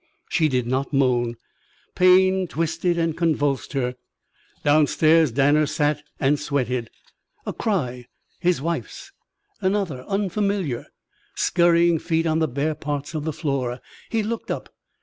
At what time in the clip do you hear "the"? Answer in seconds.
12.39-12.47, 13.25-13.31